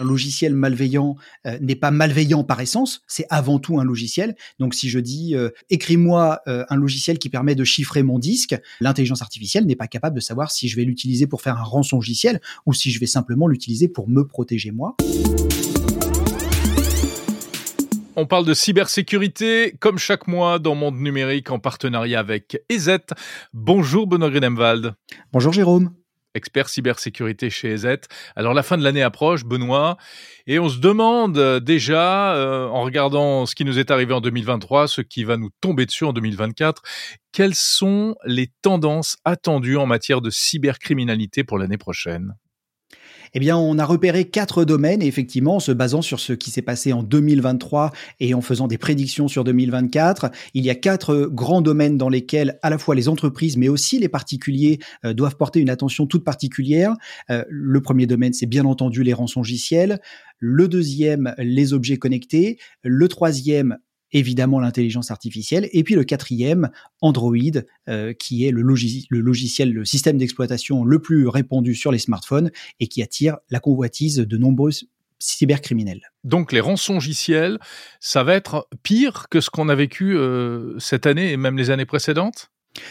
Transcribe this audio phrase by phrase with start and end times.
[0.00, 1.14] Un logiciel malveillant
[1.46, 4.34] euh, n'est pas malveillant par essence, c'est avant tout un logiciel.
[4.58, 8.56] Donc si je dis euh, écris-moi euh, un logiciel qui permet de chiffrer mon disque,
[8.80, 12.40] l'intelligence artificielle n'est pas capable de savoir si je vais l'utiliser pour faire un rançongiciel
[12.66, 14.96] ou si je vais simplement l'utiliser pour me protéger moi.
[18.16, 22.98] On parle de cybersécurité comme chaque mois dans Monde Numérique en partenariat avec EZ.
[23.52, 24.94] Bonjour Benoît Grenemwald.
[25.32, 25.92] Bonjour Jérôme
[26.34, 27.98] expert cybersécurité chez EZ.
[28.36, 29.96] Alors la fin de l'année approche, Benoît,
[30.46, 34.20] et on se demande euh, déjà, euh, en regardant ce qui nous est arrivé en
[34.20, 36.82] 2023, ce qui va nous tomber dessus en 2024,
[37.32, 42.34] quelles sont les tendances attendues en matière de cybercriminalité pour l'année prochaine?
[43.34, 46.62] Eh bien, on a repéré quatre domaines effectivement, en se basant sur ce qui s'est
[46.62, 51.62] passé en 2023 et en faisant des prédictions sur 2024, il y a quatre grands
[51.62, 55.60] domaines dans lesquels à la fois les entreprises mais aussi les particuliers euh, doivent porter
[55.60, 56.94] une attention toute particulière.
[57.30, 60.00] Euh, le premier domaine, c'est bien entendu les rançongiciels.
[60.38, 62.58] Le deuxième, les objets connectés.
[62.82, 63.78] Le troisième,
[64.14, 66.70] évidemment l'intelligence artificielle, et puis le quatrième,
[67.02, 67.34] Android,
[67.88, 72.50] euh, qui est le, le logiciel, le système d'exploitation le plus répandu sur les smartphones
[72.80, 74.70] et qui attire la convoitise de nombreux
[75.18, 76.12] cybercriminels.
[76.22, 77.58] Donc les rançongiciels,
[78.00, 81.70] ça va être pire que ce qu'on a vécu euh, cette année et même les
[81.70, 82.50] années précédentes?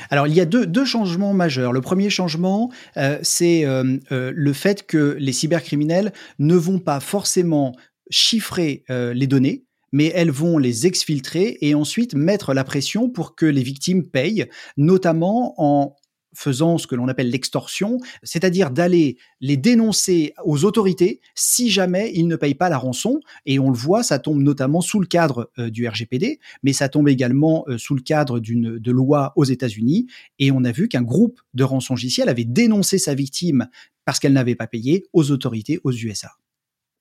[0.09, 1.73] Alors, il y a deux, deux changements majeurs.
[1.73, 3.66] Le premier changement, euh, c'est
[4.09, 7.75] le fait que les cybercriminels ne vont pas forcément
[8.09, 13.45] chiffrer les données, mais elles vont les exfiltrer et ensuite mettre la pression pour que
[13.45, 15.95] les victimes payent, notamment en
[16.33, 22.27] faisant ce que l'on appelle l'extorsion, c'est-à-dire d'aller les dénoncer aux autorités si jamais ils
[22.27, 23.19] ne payent pas la rançon.
[23.45, 26.89] Et on le voit, ça tombe notamment sous le cadre euh, du RGPD, mais ça
[26.89, 30.07] tombe également euh, sous le cadre d'une loi aux États-Unis.
[30.39, 33.67] Et on a vu qu'un groupe de rançongiciels avait dénoncé sa victime
[34.05, 36.31] parce qu'elle n'avait pas payé aux autorités aux USA.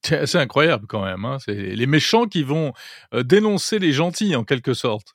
[0.03, 1.25] C'est incroyable quand même.
[1.25, 1.39] Hein.
[1.45, 2.73] C'est les méchants qui vont
[3.15, 5.15] euh, dénoncer les gentils en quelque sorte.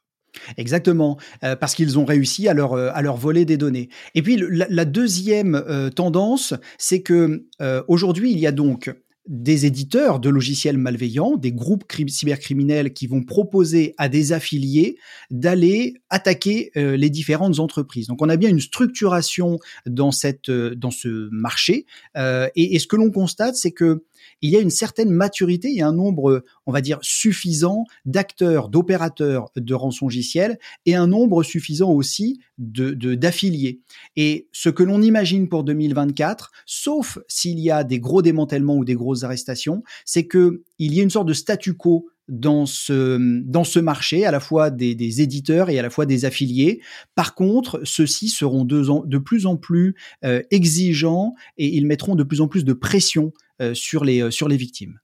[0.58, 3.90] Exactement, euh, parce qu'ils ont réussi à leur, euh, à leur voler des données.
[4.14, 7.46] Et puis la, deuxième tendance, c'est que
[7.88, 8.92] aujourd'hui il y a donc
[9.28, 14.98] des éditeurs de logiciels malveillants, des groupes cybercriminels qui vont proposer à des affiliés
[15.32, 18.08] d'aller attaquer les différentes entreprises.
[18.08, 22.96] Donc on a bien une structuration dans cette dans ce marché et, et, ce que
[22.96, 24.04] l'on constate, c'est que
[24.42, 29.52] il y a une certaine maturité et un nombre, on va dire, suffisant d'acteurs, d'opérateurs
[29.56, 33.82] de rançongiciel et un nombre suffisant aussi de d'affiliés.
[34.16, 38.86] et ce que l'on imagine pour 2024, sauf s'il y a des gros démantèlements ou
[38.86, 44.25] des arrestations, c'est que il y a une sorte de statu quo dans ce, marché,
[44.25, 46.81] à la fois des, éditeurs et à la fois des affiliés.
[47.16, 49.95] Par contre, ceux-ci seront de, de, plus en plus
[50.25, 54.31] euh, exigeants et ils mettront de plus en plus de pression euh, sur, les, euh,
[54.31, 55.00] sur les victimes.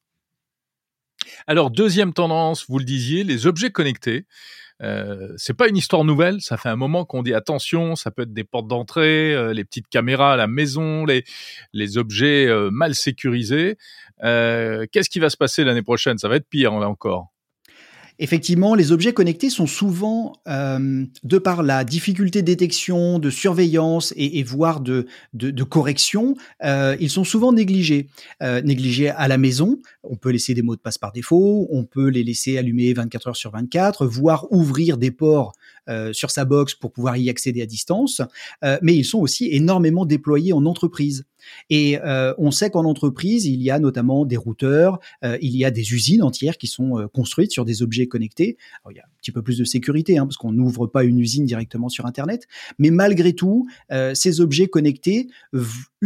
[1.47, 4.25] Alors, deuxième tendance, vous le disiez, les objets connectés.
[4.81, 6.41] Euh, c'est pas une histoire nouvelle.
[6.41, 7.95] Ça fait un moment qu'on dit attention.
[7.95, 11.23] Ça peut être des portes d'entrée, euh, les petites caméras à la maison, les
[11.73, 13.77] les objets mal sécurisés.
[14.21, 16.17] Qu'est-ce qui va se passer l'année prochaine?
[16.17, 17.32] Ça va être pire là encore.
[18.19, 24.13] Effectivement, les objets connectés sont souvent, euh, de par la difficulté de détection, de surveillance
[24.15, 28.07] et, voire de, de, correction, euh, ils sont souvent négligés.
[28.41, 31.85] Euh, négligés à la maison, on peut laisser des mots de passe par défaut, on
[31.85, 35.53] peut les laisser allumer 24 heures sur 24, voire ouvrir des ports
[36.13, 38.21] sur sa box pour pouvoir y accéder à distance,
[38.81, 41.25] mais ils sont aussi énormément déployés en entreprise.
[41.69, 45.71] Et euh, on sait qu'en entreprise, il y a notamment des routeurs, il y a
[45.71, 48.57] des usines entières qui sont construites sur des objets connectés.
[48.89, 51.19] il y a un petit peu plus de sécurité, hein, parce qu'on n'ouvre pas une
[51.19, 53.67] usine directement sur Internet, mais malgré tout,
[54.13, 55.27] ces objets connectés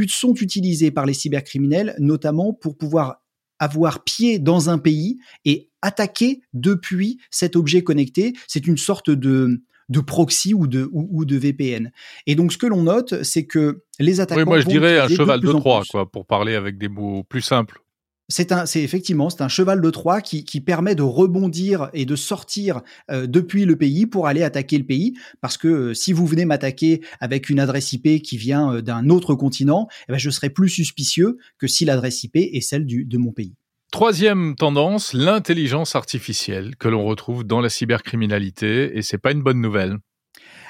[0.07, 3.21] sont utilisés par les cybercriminels, notamment pour pouvoir
[3.59, 8.33] avoir pied dans un pays et attaquer depuis cet objet connecté.
[8.47, 11.91] C'est une sorte de, de proxy ou de, ou, de VPN.
[12.25, 14.41] Et donc, ce que l'on note, c'est que les attaquants.
[14.41, 17.41] Oui, moi, je dirais un cheval de, Troie, quoi, pour parler avec des mots plus
[17.41, 17.81] simples.
[18.29, 22.05] C'est un, c'est effectivement, c'est un cheval de Troie qui, qui permet de rebondir et
[22.05, 25.13] de sortir euh, depuis le pays pour aller attaquer le pays.
[25.39, 29.09] Parce que euh, si vous venez m'attaquer avec une adresse IP qui vient euh, d'un
[29.09, 33.05] autre continent, eh ben, je serai plus suspicieux que si l'adresse IP est celle du,
[33.05, 33.55] de mon pays.
[33.91, 39.61] Troisième tendance, l'intelligence artificielle que l'on retrouve dans la cybercriminalité et c'est pas une bonne
[39.61, 39.97] nouvelle.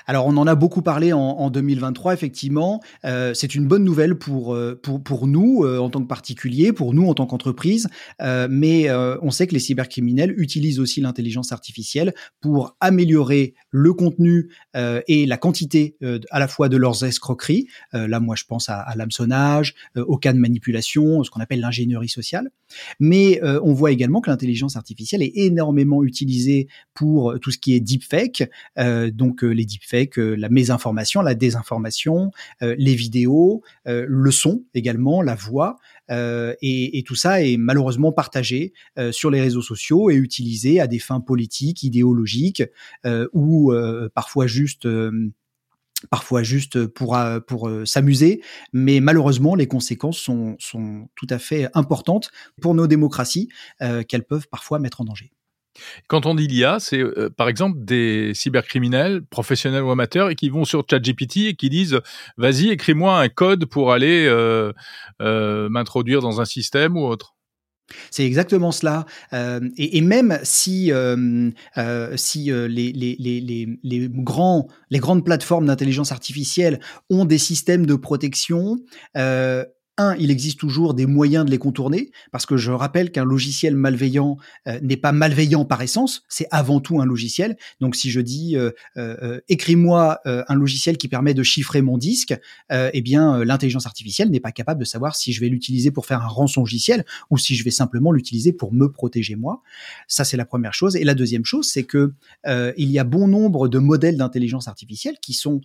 [0.09, 2.81] Alors on en a beaucoup parlé en, en 2023, effectivement.
[3.03, 6.93] Euh, c'est une bonne nouvelle pour, euh, pour, nous euh, en tant que particuliers, pour
[6.93, 7.89] nous en tant qu'entreprise,
[8.19, 15.25] mais on sait que les cybercriminels utilisent aussi l'intelligence artificielle pour améliorer le contenu et
[15.25, 15.97] la quantité
[16.31, 17.67] à la fois de leurs escroqueries.
[17.91, 22.09] là, moi, je pense à, à l'hameçonnage, au cas de manipulation, ce qu'on appelle l'ingénierie
[22.09, 22.49] sociale.
[22.99, 27.79] Mais on voit également que l'intelligence artificielle est énormément utilisée pour tout ce qui est
[27.79, 28.49] deepfake,
[29.13, 35.77] donc les deepfakes, la mésinformation, la désinformation, les vidéos, le son également, la voix.
[36.11, 40.87] Euh, et, tout ça est malheureusement partagé euh, sur les réseaux sociaux et utilisé à
[40.87, 42.63] des fins politiques, idéologiques
[43.05, 43.73] euh, ou
[44.13, 44.87] parfois juste
[46.11, 47.17] parfois juste pour
[47.47, 48.41] pour s'amuser,
[48.73, 52.29] mais malheureusement les conséquences sont sont tout à fait importantes
[52.61, 53.49] pour nos démocraties
[54.07, 55.31] qu'elles peuvent parfois mettre en danger.
[56.07, 60.49] Quand on dit l'IA, c'est euh, par exemple des cybercriminels, professionnels ou amateurs, et qui
[60.49, 61.99] vont sur ChatGPT et qui disent
[62.37, 64.71] "Vas-y, écris-moi un code pour aller euh,
[65.21, 67.35] euh, m'introduire dans un système ou autre."
[68.11, 69.05] C'est exactement cela.
[69.77, 70.91] Et, même si,
[73.33, 78.75] les grandes plateformes d'intelligence artificielle ont des systèmes de protection,
[79.97, 83.75] un, il existe toujours des moyens de les contourner, parce que je rappelle qu'un logiciel
[83.75, 87.57] malveillant euh, n'est pas malveillant par essence, c'est avant tout un logiciel.
[87.79, 92.35] Donc si je dis euh, euh, écris-moi un logiciel qui permet de chiffrer mon disque,
[92.69, 96.21] eh bien l'intelligence artificielle n'est pas capable de savoir si je vais l'utiliser pour faire
[96.21, 99.61] un rançon logiciel ou si je vais simplement l'utiliser pour me protéger moi.
[100.07, 100.95] Ça c'est la première chose.
[100.95, 102.13] Et la deuxième chose, c'est que
[102.45, 105.61] il y a bon nombre de modèles d'intelligence artificielle qui sont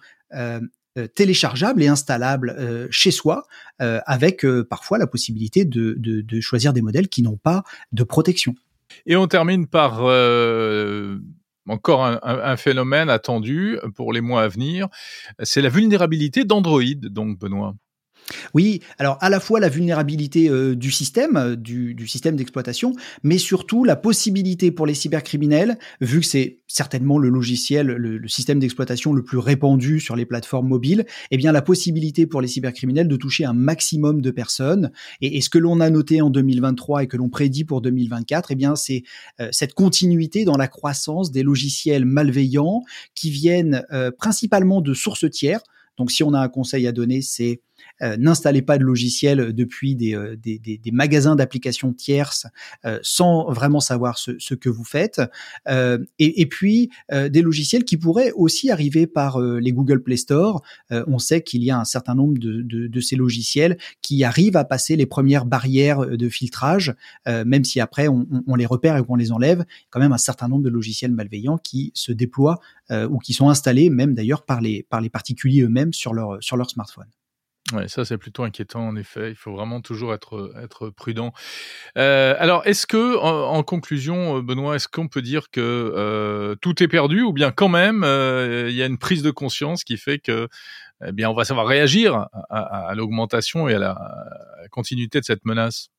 [1.15, 3.47] téléchargeable et installable euh, chez soi,
[3.81, 7.63] euh, avec parfois la possibilité de, choisir des modèles qui n'ont pas
[7.93, 8.55] de protection.
[9.07, 10.01] Et on termine par
[11.69, 14.89] encore un, un, phénomène attendu pour les mois à venir,
[15.43, 17.75] c'est la vulnérabilité d'Android, donc Benoît.
[18.55, 23.39] Oui, alors à la fois la vulnérabilité euh, du système, euh, du, système d'exploitation, mais
[23.39, 29.13] surtout la possibilité pour les cybercriminels, vu que c'est certainement le logiciel, le, système d'exploitation
[29.13, 33.17] le plus répandu sur les plateformes mobiles, eh bien la possibilité pour les cybercriminels de
[33.17, 34.91] toucher un maximum de personnes.
[35.21, 38.53] Et, et ce que l'on a noté en 2023 et que l'on prédit pour 2024,
[38.53, 39.03] eh bien c'est
[39.41, 42.83] euh, cette continuité dans la croissance des logiciels malveillants
[43.15, 43.85] qui viennent
[44.19, 45.61] principalement de sources tiers.
[45.99, 47.61] Donc si on a un conseil à donner, c'est
[48.03, 52.47] euh, n'installez pas de logiciel depuis des, euh, des, magasins d'applications tierces
[52.85, 55.21] euh, sans vraiment savoir ce, que vous faites.
[56.19, 60.63] Et, puis des logiciels qui pourraient aussi arriver par les Google Play Store.
[60.91, 64.97] on sait qu'il y a un certain nombre de, ces logiciels qui arrivent à passer
[64.97, 66.95] les premières barrières de filtrage,
[67.27, 69.65] même si après on, les repère et qu'on les enlève.
[69.91, 73.91] Quand même un certain nombre de logiciels malveillants qui se déploient ou qui sont installés
[73.91, 77.09] même d'ailleurs par les par les particuliers eux-mêmes sur leur sur leur smartphone.
[77.73, 79.31] Ouais, ça c'est plutôt inquiétant en effet.
[79.31, 81.33] Il faut vraiment toujours être être prudent.
[81.99, 86.83] Euh, alors, est-ce que, en, conclusion, euh, Benoît, est-ce qu'on peut dire que euh, tout
[86.83, 89.97] est perdu ou bien quand même euh, il y a une prise de conscience qui
[89.99, 90.49] fait que,
[91.07, 93.99] eh bien, on va savoir réagir à, à, à l'augmentation et à la
[94.71, 95.91] continuité de cette menace?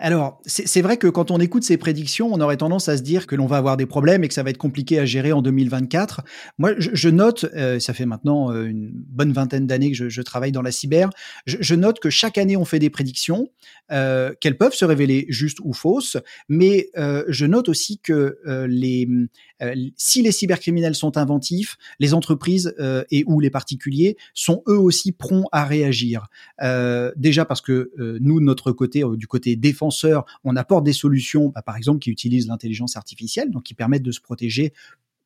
[0.00, 3.26] Alors, c'est vrai que quand on écoute ces prédictions, on aurait tendance à se dire
[3.26, 5.42] que l'on va avoir des problèmes et que ça va être compliqué à gérer en
[5.42, 6.22] 2024.
[6.58, 10.52] Moi, je, note, euh, ça fait maintenant euh, une bonne vingtaine d'années que je, travaille
[10.52, 11.10] dans la cyber,
[11.46, 13.48] je, note que chaque année on fait des prédictions,
[13.90, 16.16] euh, qu'elles peuvent se révéler justes ou fausses,
[16.48, 16.90] mais
[17.28, 19.08] je note aussi que les,
[19.96, 22.74] si les cybercriminels sont inventifs, les entreprises
[23.10, 26.28] et ou les particuliers sont eux aussi prompts à réagir.
[27.16, 30.06] déjà parce que nous, de notre côté, du côté défense,
[30.44, 34.12] on apporte des solutions, bah, par exemple, qui utilisent l'intelligence artificielle, donc qui permettent de
[34.12, 34.72] se protéger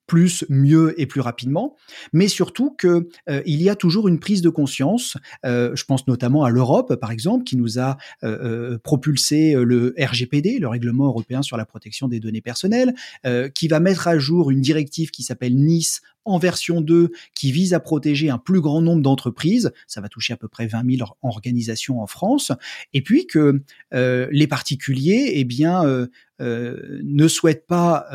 [0.06, 1.76] plus, mieux et plus rapidement,
[2.12, 5.16] mais surtout que euh, il y a toujours une prise de conscience.
[5.46, 10.58] Euh, je pense notamment à l'Europe, par exemple, qui nous a euh, propulsé le RGPD,
[10.58, 12.94] le règlement européen sur la protection des données personnelles,
[13.54, 17.74] qui va mettre à jour une directive qui s'appelle Nice en version 2 qui vise
[17.74, 21.10] à protéger un plus grand nombre d'entreprises, ça va toucher à peu près 20 000
[21.22, 22.52] organisations en France,
[22.92, 23.62] et puis que
[23.94, 26.06] euh, les particuliers eh bien, euh,
[26.40, 28.06] euh, ne souhaitent pas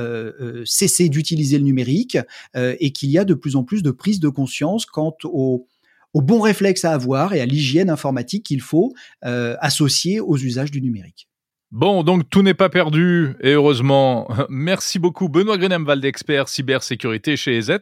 [0.66, 2.18] cesser d'utiliser le numérique
[2.56, 5.68] et qu'il y a de plus en plus de prise de conscience quant au
[6.14, 10.82] au bon réflexe à avoir et à l'hygiène informatique qu'il faut associer aux usages du
[10.82, 11.28] numérique.
[11.72, 14.30] Bon, donc tout n'est pas perdu, et heureusement.
[14.50, 17.80] Merci beaucoup Benoît Grenemwald, expert cybersécurité chez EZ,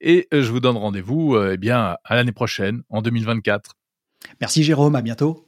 [0.00, 3.72] et je vous donne rendez-vous eh bien, à l'année prochaine, en 2024.
[4.40, 5.43] Merci Jérôme, à bientôt.